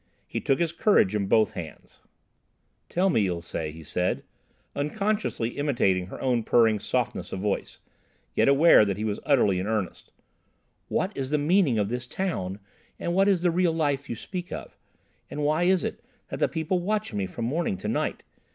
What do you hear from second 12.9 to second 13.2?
and